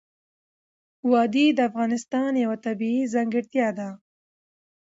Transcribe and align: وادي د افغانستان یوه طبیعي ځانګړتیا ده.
وادي 1.11 1.47
د 1.53 1.59
افغانستان 1.69 2.31
یوه 2.43 2.57
طبیعي 2.65 3.03
ځانګړتیا 3.13 3.67
ده. 3.79 3.89